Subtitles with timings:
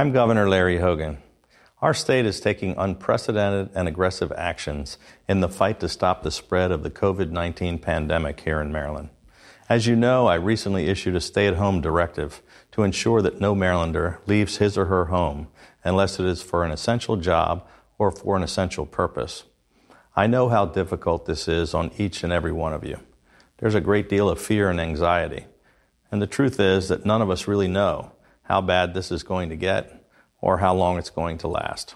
[0.00, 1.18] I'm Governor Larry Hogan.
[1.82, 4.96] Our state is taking unprecedented and aggressive actions
[5.28, 9.10] in the fight to stop the spread of the COVID 19 pandemic here in Maryland.
[9.68, 12.40] As you know, I recently issued a stay at home directive
[12.72, 15.48] to ensure that no Marylander leaves his or her home
[15.84, 19.44] unless it is for an essential job or for an essential purpose.
[20.16, 23.00] I know how difficult this is on each and every one of you.
[23.58, 25.44] There's a great deal of fear and anxiety.
[26.10, 28.12] And the truth is that none of us really know
[28.50, 30.04] how bad this is going to get
[30.40, 31.94] or how long it's going to last.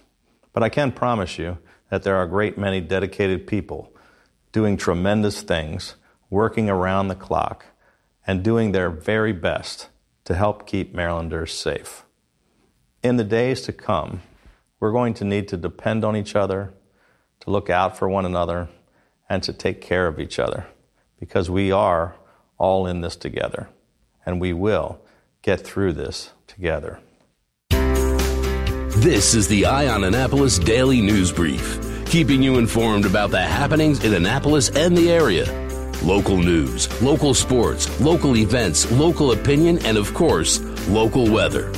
[0.52, 1.58] But I can promise you
[1.90, 3.92] that there are a great many dedicated people
[4.52, 5.96] doing tremendous things,
[6.30, 7.66] working around the clock,
[8.24, 9.88] and doing their very best
[10.26, 12.04] to help keep Marylanders safe.
[13.02, 14.22] In the days to come,
[14.78, 16.72] we're going to need to depend on each other,
[17.40, 18.68] to look out for one another,
[19.28, 20.66] and to take care of each other
[21.18, 22.14] because we are
[22.58, 23.70] all in this together
[24.24, 25.03] and we will
[25.44, 26.98] get through this together.
[27.68, 34.02] This is the Eye on Annapolis Daily News Brief, keeping you informed about the happenings
[34.02, 35.44] in Annapolis and the area.
[36.02, 41.70] Local news, local sports, local events, local opinion, and of course, local weather.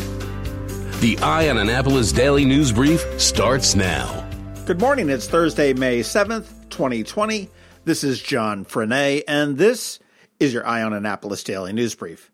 [1.01, 4.29] The Eye on Annapolis Daily News Brief starts now.
[4.65, 5.11] Good morning.
[5.11, 7.51] It's Thursday, May 7th, 2020.
[7.85, 9.99] This is John Frenaye, and this
[10.39, 12.31] is your Eye on Annapolis Daily News Brief.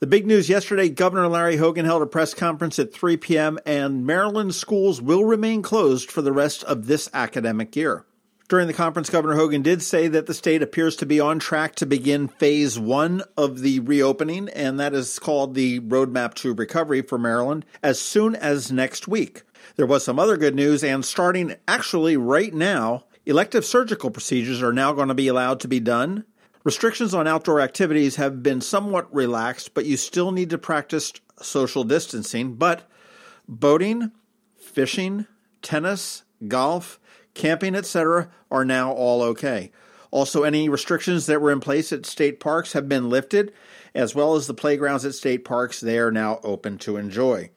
[0.00, 4.06] The big news yesterday Governor Larry Hogan held a press conference at 3 p.m., and
[4.06, 8.06] Maryland schools will remain closed for the rest of this academic year.
[8.48, 11.74] During the conference, Governor Hogan did say that the state appears to be on track
[11.74, 17.02] to begin phase one of the reopening, and that is called the Roadmap to Recovery
[17.02, 19.42] for Maryland, as soon as next week.
[19.76, 24.72] There was some other good news, and starting actually right now, elective surgical procedures are
[24.72, 26.24] now going to be allowed to be done
[26.62, 31.84] Restrictions on outdoor activities have been somewhat relaxed, but you still need to practice social
[31.84, 32.54] distancing.
[32.54, 32.88] But
[33.48, 34.12] boating,
[34.56, 35.26] fishing,
[35.62, 37.00] tennis, golf,
[37.32, 39.72] camping, etc., are now all okay.
[40.10, 43.52] Also, any restrictions that were in place at state parks have been lifted,
[43.94, 47.50] as well as the playgrounds at state parks, they are now open to enjoy.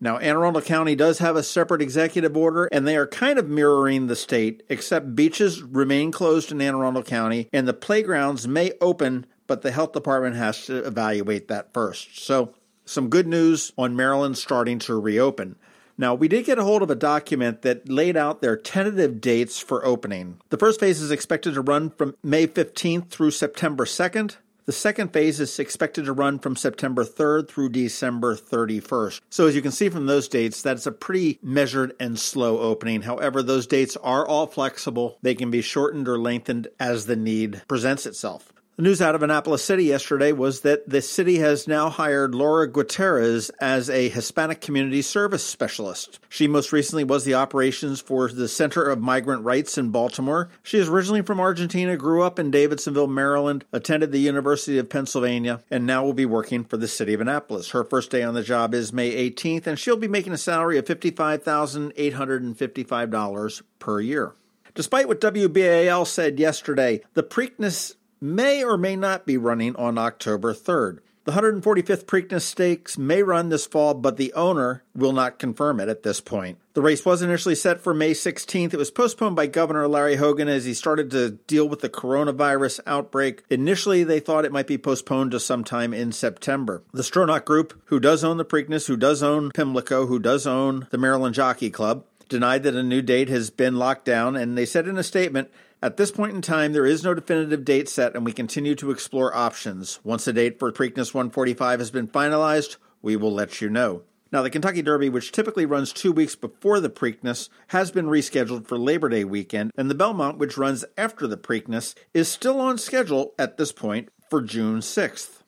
[0.00, 3.48] Now, Anne Arundel County does have a separate executive order, and they are kind of
[3.48, 8.72] mirroring the state, except beaches remain closed in Anne Arundel County, and the playgrounds may
[8.80, 12.18] open, but the health department has to evaluate that first.
[12.18, 12.54] So,
[12.86, 15.56] some good news on Maryland starting to reopen.
[15.98, 19.60] Now, we did get a hold of a document that laid out their tentative dates
[19.60, 20.40] for opening.
[20.48, 24.36] The first phase is expected to run from May 15th through September 2nd.
[24.66, 29.20] The second phase is expected to run from September 3rd through December 31st.
[29.30, 33.02] So, as you can see from those dates, that's a pretty measured and slow opening.
[33.02, 35.18] However, those dates are all flexible.
[35.22, 38.52] They can be shortened or lengthened as the need presents itself.
[38.80, 42.66] The news out of Annapolis City yesterday was that the city has now hired Laura
[42.66, 46.18] Gutierrez as a Hispanic Community Service Specialist.
[46.30, 50.48] She most recently was the operations for the Center of Migrant Rights in Baltimore.
[50.62, 55.62] She is originally from Argentina, grew up in Davidsonville, Maryland, attended the University of Pennsylvania,
[55.70, 57.72] and now will be working for the city of Annapolis.
[57.72, 60.78] Her first day on the job is May 18th, and she'll be making a salary
[60.78, 64.32] of $55,855 per year.
[64.74, 70.52] Despite what WBAL said yesterday, the Preakness may or may not be running on October
[70.52, 70.98] 3rd.
[71.24, 75.88] The 145th Preakness Stakes may run this fall, but the owner will not confirm it
[75.88, 76.58] at this point.
[76.72, 78.72] The race was initially set for May 16th.
[78.72, 82.80] It was postponed by Governor Larry Hogan as he started to deal with the coronavirus
[82.86, 83.44] outbreak.
[83.50, 86.82] Initially, they thought it might be postponed to sometime in September.
[86.92, 90.86] The Stronach Group, who does own the Preakness, who does own Pimlico, who does own
[90.90, 94.64] the Maryland Jockey Club, denied that a new date has been locked down, and they
[94.64, 95.50] said in a statement,
[95.82, 98.90] at this point in time, there is no definitive date set, and we continue to
[98.90, 99.98] explore options.
[100.04, 104.02] Once a date for Preakness 145 has been finalized, we will let you know.
[104.32, 108.66] Now, the Kentucky Derby, which typically runs two weeks before the Preakness, has been rescheduled
[108.66, 112.78] for Labor Day weekend, and the Belmont, which runs after the Preakness, is still on
[112.78, 115.39] schedule at this point for June 6th.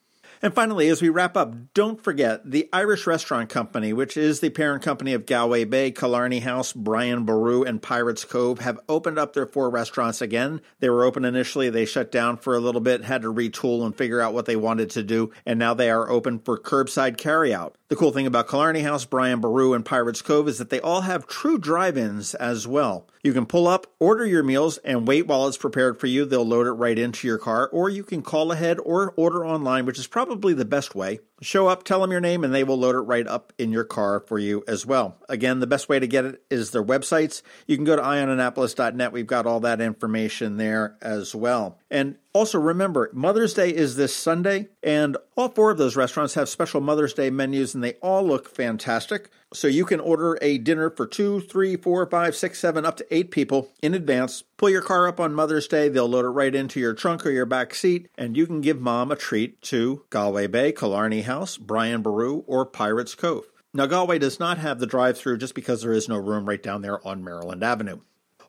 [0.45, 4.51] And finally, as we wrap up, don't forget the Irish Restaurant Company, which is the
[4.51, 9.35] parent company of Galway Bay, Killarney House, Brian Boru, and Pirates Cove, have opened up
[9.35, 10.61] their four restaurants again.
[10.81, 13.97] They were open initially, they shut down for a little bit, had to retool and
[13.97, 17.75] figure out what they wanted to do, and now they are open for curbside carryout.
[17.87, 21.03] The cool thing about Killarney House, Brian Boru, and Pirates Cove is that they all
[21.03, 23.07] have true drive ins as well.
[23.23, 26.25] You can pull up, order your meals, and wait while it's prepared for you.
[26.25, 29.87] They'll load it right into your car, or you can call ahead or order online,
[29.87, 31.21] which is probably the best way.
[31.41, 33.85] Show up, tell them your name, and they will load it right up in your
[33.85, 35.19] car for you as well.
[35.29, 37.43] Again, the best way to get it is their websites.
[37.67, 39.13] You can go to eyeonannapolis.net.
[39.13, 41.79] We've got all that information there as well.
[41.93, 46.49] And also remember, Mother's Day is this Sunday, and all four of those restaurants have
[46.49, 49.29] special Mother's Day menus, and they all look fantastic.
[49.53, 53.15] So you can order a dinner for two, three, four, five, six, seven, up to
[53.15, 54.43] eight people in advance.
[54.57, 57.31] Pull your car up on Mother's Day, they'll load it right into your trunk or
[57.31, 61.59] your back seat, and you can give mom a treat to Galway Bay, Killarney House,
[61.59, 63.45] Brian Boru, or Pirates Cove.
[63.75, 66.63] Now, Galway does not have the drive through just because there is no room right
[66.63, 68.01] down there on Maryland Avenue.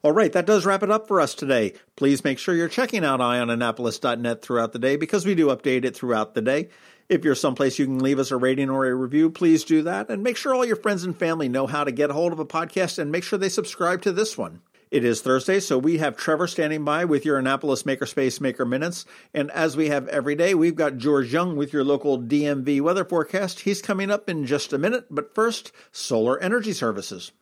[0.04, 1.72] All right, that does wrap it up for us today.
[1.96, 5.96] Please make sure you're checking out eyeonannapolis.net throughout the day because we do update it
[5.96, 6.68] throughout the day.
[7.08, 10.10] If you're someplace you can leave us a rating or a review, please do that.
[10.10, 12.38] And make sure all your friends and family know how to get a hold of
[12.38, 14.60] a podcast and make sure they subscribe to this one.
[14.90, 19.06] It is Thursday, so we have Trevor standing by with your Annapolis Makerspace Maker Minutes.
[19.32, 23.06] And as we have every day, we've got George Young with your local DMV weather
[23.06, 23.60] forecast.
[23.60, 27.32] He's coming up in just a minute, but first, solar energy services.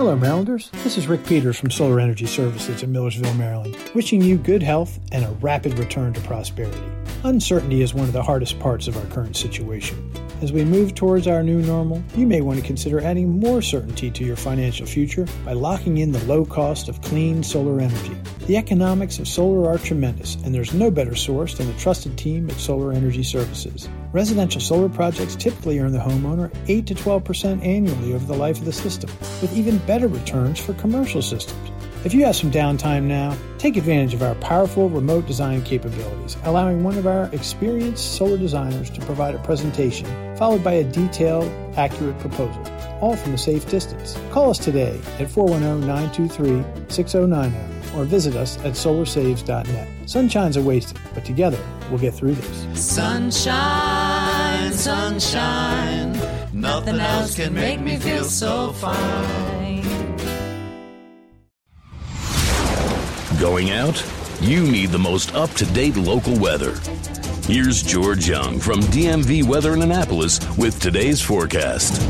[0.00, 0.70] Hello, Marylanders.
[0.82, 4.98] This is Rick Peters from Solar Energy Services in Millersville, Maryland, wishing you good health
[5.12, 6.80] and a rapid return to prosperity.
[7.22, 10.10] Uncertainty is one of the hardest parts of our current situation.
[10.40, 14.10] As we move towards our new normal, you may want to consider adding more certainty
[14.10, 18.16] to your financial future by locking in the low cost of clean solar energy.
[18.46, 22.48] The economics of solar are tremendous, and there's no better source than the trusted team
[22.48, 23.86] at Solar Energy Services.
[24.14, 28.64] Residential solar projects typically earn the homeowner 8 to 12% annually over the life of
[28.64, 29.10] the system,
[29.42, 31.70] with even better returns for commercial systems.
[32.02, 36.82] If you have some downtime now, take advantage of our powerful remote design capabilities, allowing
[36.82, 40.06] one of our experienced solar designers to provide a presentation,
[40.40, 42.64] followed by a detailed, accurate proposal,
[43.02, 44.18] all from a safe distance.
[44.30, 47.58] Call us today at 410 923 6090
[47.94, 49.88] or visit us at solarsaves.net.
[50.08, 51.58] Sunshine's are wasted, but together
[51.90, 52.82] we'll get through this.
[52.82, 56.18] Sunshine, sunshine,
[56.54, 59.82] nothing else can make me feel so fine.
[63.38, 64.02] Going out?
[64.40, 66.80] You need the most up to date local weather.
[67.50, 72.00] Here's George Young from DMV Weather in Annapolis with today's forecast.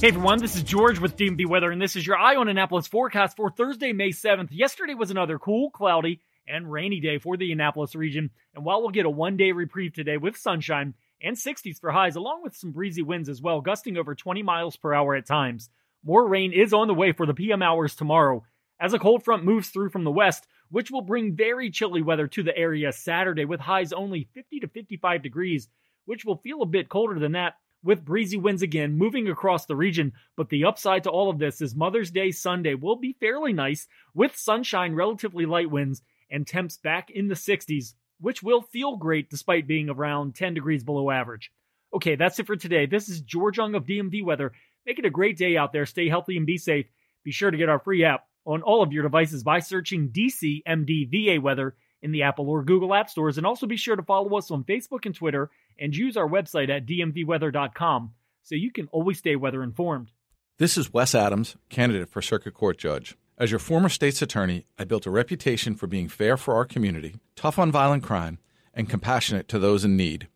[0.00, 2.86] Hey everyone, this is George with DMV Weather, and this is your Eye on Annapolis
[2.86, 4.50] forecast for Thursday, May 7th.
[4.52, 8.90] Yesterday was another cool, cloudy, and rainy day for the Annapolis region, and while we'll
[8.90, 12.70] get a one day reprieve today with sunshine and 60s for highs, along with some
[12.70, 15.68] breezy winds as well, gusting over 20 miles per hour at times,
[16.04, 18.44] more rain is on the way for the PM hours tomorrow
[18.80, 22.26] as a cold front moves through from the west, which will bring very chilly weather
[22.28, 25.68] to the area Saturday with highs only 50 to 55 degrees,
[26.04, 29.76] which will feel a bit colder than that with breezy winds again moving across the
[29.76, 30.12] region.
[30.36, 33.86] But the upside to all of this is Mother's Day Sunday will be fairly nice
[34.14, 39.30] with sunshine, relatively light winds, and temps back in the 60s, which will feel great
[39.30, 41.50] despite being around 10 degrees below average.
[41.94, 42.86] Okay, that's it for today.
[42.86, 44.52] This is George Young of DMV Weather.
[44.84, 45.86] Make it a great day out there.
[45.86, 46.86] Stay healthy and be safe.
[47.24, 51.40] Be sure to get our free app on all of your devices by searching DCMDVA
[51.40, 53.36] Weather in the Apple or Google App Stores.
[53.36, 56.70] And also be sure to follow us on Facebook and Twitter and use our website
[56.70, 58.12] at dmvweather.com
[58.42, 60.10] so you can always stay weather informed.
[60.56, 63.16] This is Wes Adams, candidate for Circuit Court Judge.
[63.36, 67.16] As your former state's attorney, I built a reputation for being fair for our community,
[67.36, 68.38] tough on violent crime,
[68.74, 70.26] and compassionate to those in need.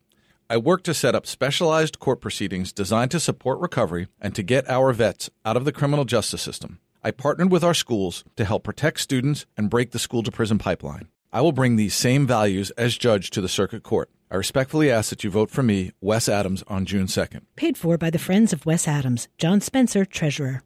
[0.51, 4.69] I work to set up specialized court proceedings designed to support recovery and to get
[4.69, 6.79] our vets out of the criminal justice system.
[7.05, 10.59] I partnered with our schools to help protect students and break the school to prison
[10.59, 11.09] pipeline.
[11.33, 14.09] I will bring these same values as judge to the circuit court.
[14.31, 17.43] I respectfully ask that you vote for me, Wes Adams, on June 2nd.
[17.57, 19.29] Paid for by the Friends of Wes Adams.
[19.37, 20.63] John Spencer, Treasurer.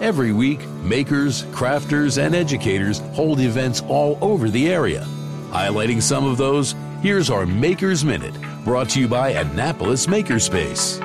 [0.00, 5.06] Every week, makers, crafters, and educators hold events all over the area.
[5.50, 11.04] Highlighting some of those, here's our Makers Minute, brought to you by Annapolis Makerspace.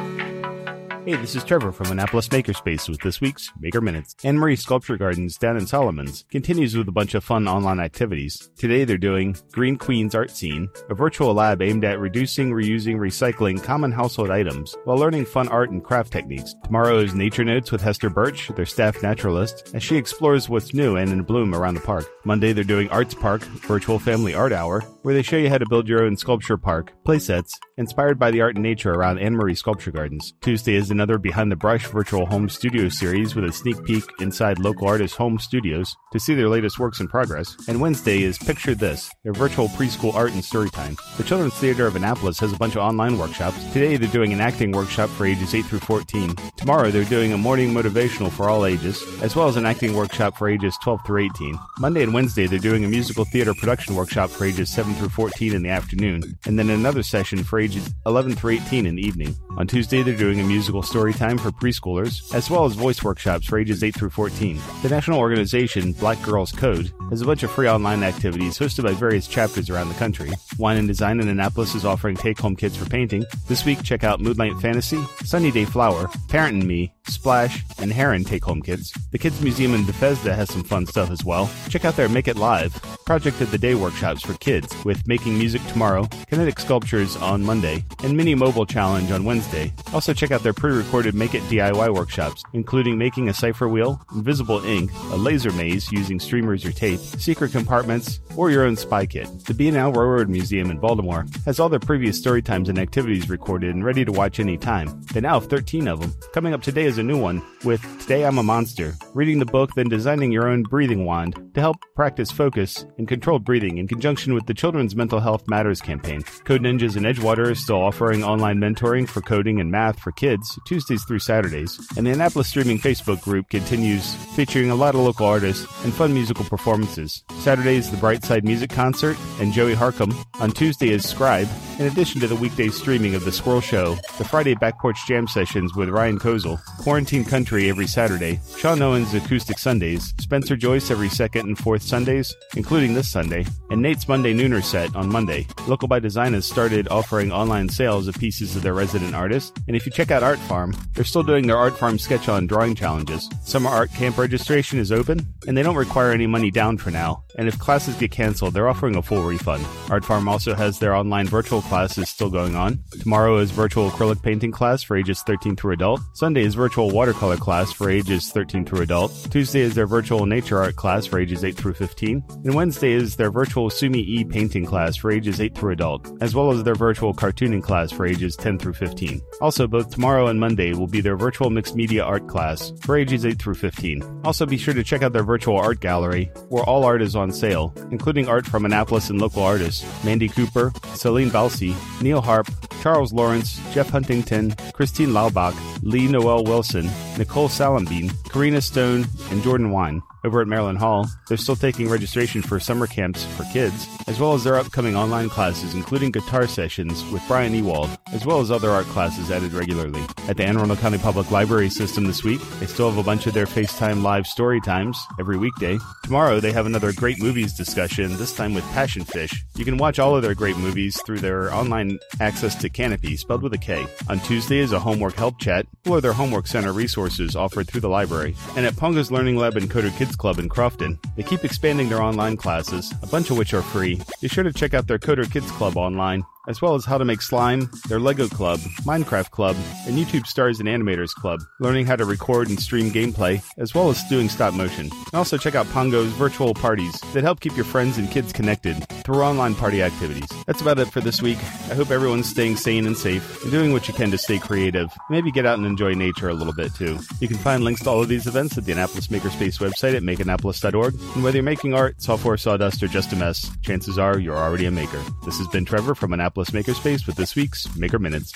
[1.05, 4.15] Hey, this is Trevor from Annapolis Makerspace with this week's Maker Minutes.
[4.23, 8.49] Annmarie Sculpture Gardens down in Solomons continues with a bunch of fun online activities.
[8.57, 13.61] Today they're doing Green Queens Art Scene, a virtual lab aimed at reducing, reusing, recycling
[13.61, 16.55] common household items while learning fun art and craft techniques.
[16.63, 20.95] Tomorrow is Nature Notes with Hester Birch, their staff naturalist, as she explores what's new
[20.95, 22.09] and in bloom around the park.
[22.23, 25.67] Monday they're doing Arts Park, virtual family art hour, where they show you how to
[25.67, 29.91] build your own sculpture park, playsets, inspired by the art and nature around Annmarie Sculpture
[29.91, 30.33] Gardens.
[30.39, 34.59] Tuesday is another Behind the Brush virtual home studio series with a sneak peek inside
[34.59, 37.57] local artists' home studios to see their latest works in progress.
[37.67, 40.95] And Wednesday is Picture This, their virtual preschool art and story time.
[41.17, 43.57] The Children's Theater of Annapolis has a bunch of online workshops.
[43.73, 46.35] Today they're doing an acting workshop for ages 8 through 14.
[46.57, 50.37] Tomorrow they're doing a morning motivational for all ages, as well as an acting workshop
[50.37, 51.57] for ages 12 through 18.
[51.79, 55.55] Monday and Wednesday they're doing a musical theater production workshop for ages 7 through 14
[55.55, 59.35] in the afternoon, and then another session for ages 11 through 18 in the evening.
[59.57, 63.45] On Tuesday they're doing a musical story time for preschoolers, as well as voice workshops
[63.45, 64.59] for ages 8 through 14.
[64.81, 68.93] The national organization, Black Girls Code, has a bunch of free online activities hosted by
[68.93, 70.31] various chapters around the country.
[70.57, 73.23] Wine and Design in Annapolis is offering take home kits for painting.
[73.47, 78.23] This week, check out Moonlight Fantasy, Sunny Day Flower, Parent and Me, Splash, and Heron
[78.23, 78.91] take home kits.
[79.11, 81.49] The Kids Museum in Bethesda has some fun stuff as well.
[81.69, 82.73] Check out their Make It Live,
[83.05, 87.83] Project of the Day workshops for kids with Making Music tomorrow, Kinetic Sculptures on Monday,
[88.03, 89.73] and Mini Mobile Challenge on Wednesday.
[89.93, 94.63] Also check out their pre-recorded Make It DIY workshops, including making a cipher wheel, invisible
[94.65, 99.27] ink, a laser maze using streamers or tape, secret compartments, or your own spy kit.
[99.45, 103.75] The B&O Railroad Museum in Baltimore has all their previous story times and activities recorded
[103.75, 105.01] and ready to watch anytime.
[105.13, 106.13] They now have 13 of them.
[106.33, 109.69] Coming up today is a new one with Today I'm a Monster, reading the book,
[109.75, 114.33] then designing your own breathing wand to help practice focus and controlled breathing in conjunction
[114.33, 116.21] with the Children's Mental Health Matters campaign.
[116.43, 120.59] Code Ninjas and Edgewater is still offering online mentoring for coding and math for kids
[120.67, 125.25] Tuesdays through Saturdays, and the Annapolis Streaming Facebook group continues featuring a lot of local
[125.25, 127.23] artists and fun musical performances.
[127.39, 130.13] Saturday is the Brightside Music Concert and Joey Harcum.
[130.41, 131.47] On Tuesday is Scribe,
[131.83, 135.27] in addition to the weekday streaming of The Squirrel Show, the Friday Back Porch Jam
[135.27, 141.09] Sessions with Ryan Kozel, Quarantine Country every Saturday, Sean Owens Acoustic Sundays, Spencer Joyce every
[141.09, 145.45] second and fourth Sundays, including this Sunday, and Nate's Monday Nooner set on Monday.
[145.67, 149.75] Local by Design has started offering online sales of pieces of their resident artists, and
[149.75, 152.75] if you check out Art Farm, they're still doing their Art Farm sketch on drawing
[152.75, 153.29] challenges.
[153.43, 157.25] Summer Art Camp registration is open, and they don't require any money down for now,
[157.37, 159.65] and if classes get canceled, they're offering a full refund.
[159.89, 162.79] Art Farm also has their online virtual classes is still going on.
[163.01, 166.01] Tomorrow is virtual acrylic painting class for ages 13 through adult.
[166.13, 169.11] Sunday is virtual watercolor class for ages 13 through adult.
[169.31, 172.23] Tuesday is their virtual nature art class for ages 8 through 15.
[172.45, 176.35] And Wednesday is their virtual Sumi E painting class for ages 8 through adult, as
[176.35, 179.19] well as their virtual cartooning class for ages 10 through 15.
[179.41, 183.25] Also, both tomorrow and Monday will be their virtual mixed media art class for ages
[183.25, 184.21] 8 through 15.
[184.23, 187.31] Also, be sure to check out their virtual art gallery, where all art is on
[187.31, 192.47] sale, including art from Annapolis and local artists Mandy Cooper, Celine Balsi, Neil Harp,
[192.81, 199.69] Charles Lawrence, Jeff Huntington, Christine Laubach, Lee Noel Wilson, Nicole Salambine, Karina Stone, and Jordan
[199.69, 200.01] Wine.
[200.25, 204.33] Over at Maryland Hall, they're still taking registration for summer camps for kids, as well
[204.33, 208.69] as their upcoming online classes, including guitar sessions with Brian Ewald, as well as other
[208.69, 210.01] art classes added regularly.
[210.29, 213.27] At the Anne Arundel County Public Library system this week, they still have a bunch
[213.27, 215.77] of their FaceTime live story times every weekday.
[216.03, 219.43] Tomorrow, they have another great movies discussion, this time with Passion Fish.
[219.55, 223.43] You can watch all of their great movies through their online access to Kanopy, spelled
[223.43, 223.85] with a K.
[224.07, 227.89] On Tuesday is a homework help chat, or their homework center resources offered through the
[227.89, 228.37] library.
[228.55, 230.99] And at Pongo's Learning Lab and Coder Kids Club in Crofton.
[231.15, 234.01] They keep expanding their online classes, a bunch of which are free.
[234.21, 237.05] Be sure to check out their Coder Kids Club online as well as how to
[237.05, 239.55] make slime, their Lego Club, Minecraft Club,
[239.87, 243.89] and YouTube Stars and Animators Club, learning how to record and stream gameplay, as well
[243.89, 244.89] as doing stop motion.
[245.13, 249.21] Also check out Pongo's virtual parties that help keep your friends and kids connected through
[249.21, 250.27] online party activities.
[250.45, 251.37] That's about it for this week.
[251.69, 254.91] I hope everyone's staying sane and safe and doing what you can to stay creative.
[255.09, 256.99] Maybe get out and enjoy nature a little bit too.
[257.19, 260.03] You can find links to all of these events at the Annapolis Makerspace website at
[260.03, 260.93] makeannapolis.org.
[261.15, 264.65] And whether you're making art, software, sawdust, or just a mess, chances are you're already
[264.65, 265.01] a maker.
[265.25, 268.33] This has been Trevor from Annapolis Plus makerspace with this week's Maker Minutes.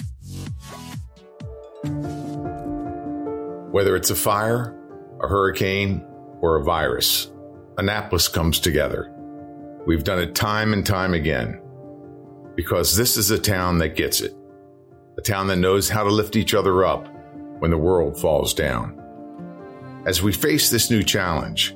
[3.71, 4.75] Whether it's a fire,
[5.21, 6.05] a hurricane,
[6.41, 7.31] or a virus,
[7.77, 9.11] Annapolis comes together.
[9.85, 11.61] We've done it time and time again
[12.55, 14.35] because this is a town that gets it,
[15.17, 17.07] a town that knows how to lift each other up
[17.59, 18.93] when the world falls down.
[20.05, 21.75] As we face this new challenge,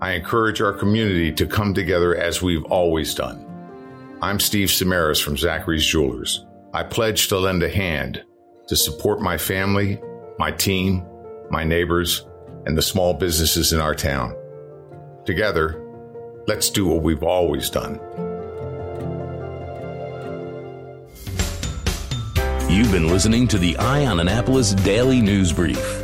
[0.00, 3.43] I encourage our community to come together as we've always done.
[4.24, 6.46] I'm Steve Samaras from Zachary's Jewelers.
[6.72, 8.24] I pledge to lend a hand
[8.68, 10.00] to support my family,
[10.38, 11.06] my team,
[11.50, 12.26] my neighbors,
[12.64, 14.34] and the small businesses in our town.
[15.26, 15.78] Together,
[16.46, 18.00] let's do what we've always done.
[22.70, 26.03] You've been listening to the Eye on Annapolis Daily News Brief.